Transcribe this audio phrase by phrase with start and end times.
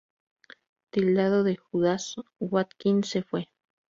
[0.89, 3.49] Tildado de "Judas", Watkins se fue.